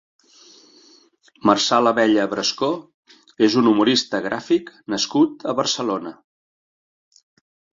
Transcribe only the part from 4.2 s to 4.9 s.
gràfic